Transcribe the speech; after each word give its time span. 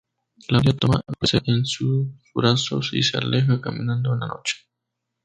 Claudia 0.47 0.75
toma 0.75 0.99
la 1.05 1.13
pecera 1.13 1.43
en 1.45 1.63
sus 1.63 2.07
brazos 2.33 2.89
y 2.91 3.03
se 3.03 3.19
aleja 3.19 3.61
caminando 3.61 4.11
en 4.15 4.21
la 4.21 4.27
noche. 4.29 4.67